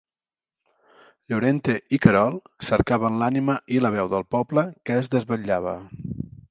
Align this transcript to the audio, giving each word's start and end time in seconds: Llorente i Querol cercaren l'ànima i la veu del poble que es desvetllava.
Llorente 1.33 1.75
i 1.97 2.01
Querol 2.07 2.39
cercaren 2.71 3.23
l'ànima 3.25 3.61
i 3.77 3.83
la 3.87 3.93
veu 3.99 4.13
del 4.17 4.27
poble 4.37 4.67
que 4.89 5.01
es 5.05 5.17
desvetllava. 5.17 5.81